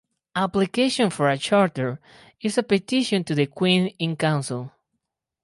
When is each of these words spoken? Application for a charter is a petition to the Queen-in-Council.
Application 0.35 1.11
for 1.11 1.29
a 1.29 1.37
charter 1.37 1.99
is 2.41 2.57
a 2.57 2.63
petition 2.63 3.23
to 3.23 3.35
the 3.35 3.45
Queen-in-Council. 3.45 4.71